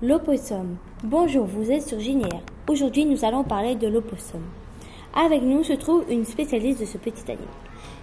[0.00, 0.76] L'opossum.
[1.02, 2.42] Bonjour, vous êtes sur Ginière.
[2.68, 4.42] Aujourd'hui, nous allons parler de l'opossum.
[5.12, 7.48] Avec nous se trouve une spécialiste de ce petit animal.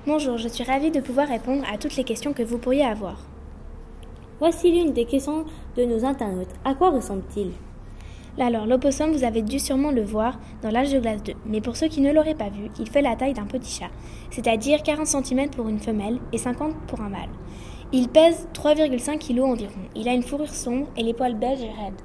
[0.05, 3.19] Bonjour, je suis ravie de pouvoir répondre à toutes les questions que vous pourriez avoir.
[4.39, 5.45] Voici l'une des questions
[5.77, 6.53] de nos internautes.
[6.65, 7.51] À quoi ressemble-t-il?
[8.43, 11.31] Alors, l'opossum, vous avez dû sûrement le voir dans l'âge de glace 2.
[11.45, 13.91] Mais pour ceux qui ne l'auraient pas vu, il fait la taille d'un petit chat,
[14.31, 17.29] c'est-à-dire 40 cm pour une femelle et 50 pour un mâle.
[17.93, 19.71] Il pèse 3,5 kg environ.
[19.95, 22.01] Il a une fourrure sombre et les poils beige et raides.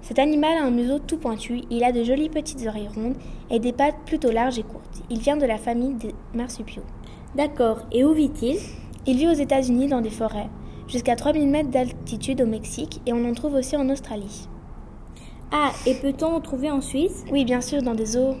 [0.00, 3.16] Cet animal a un museau tout pointu, il a de jolies petites oreilles rondes
[3.50, 5.02] et des pattes plutôt larges et courtes.
[5.10, 6.82] Il vient de la famille des marsupiaux.
[7.36, 8.58] D'accord, et où vit-il?
[9.06, 10.48] Il vit aux États-Unis dans des forêts,
[10.88, 14.48] jusqu'à 3000 mètres d'altitude au Mexique et on en trouve aussi en Australie.
[15.52, 17.24] Ah, et peut-on en trouver en Suisse?
[17.30, 18.36] Oui, bien sûr, dans des zoos.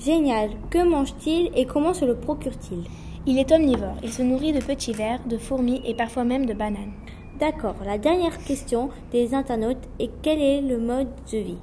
[0.00, 0.50] Génial.
[0.70, 2.84] Que mange-t-il et comment se le procure-t-il?
[3.26, 3.96] Il est omnivore.
[4.02, 6.92] Il se nourrit de petits vers, de fourmis et parfois même de bananes.
[7.40, 7.76] D'accord.
[7.84, 11.58] La dernière question des internautes est quel est le mode de vie?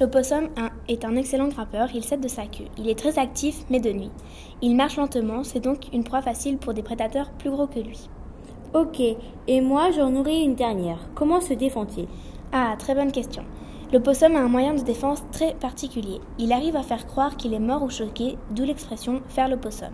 [0.00, 0.48] L'opossum
[0.88, 2.66] est un excellent grimpeur, il cède de sa queue.
[2.78, 4.10] Il est très actif, mais de nuit.
[4.62, 8.08] Il marche lentement, c'est donc une proie facile pour des prédateurs plus gros que lui.
[8.72, 10.98] Ok, et moi j'en aurai une dernière.
[11.14, 12.06] Comment se défend-il?
[12.52, 13.44] Ah, très bonne question.
[13.94, 16.20] L'opossum a un moyen de défense très particulier.
[16.40, 19.92] Il arrive à faire croire qu'il est mort ou choqué, d'où l'expression faire l'opossum.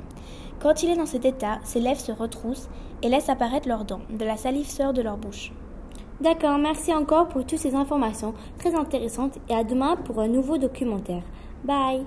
[0.58, 2.70] Quand il est dans cet état, ses lèvres se retroussent
[3.02, 4.00] et laissent apparaître leurs dents.
[4.08, 5.52] De la salive sort de leur bouche.
[6.18, 10.56] D'accord, merci encore pour toutes ces informations très intéressantes et à demain pour un nouveau
[10.56, 11.22] documentaire.
[11.62, 12.06] Bye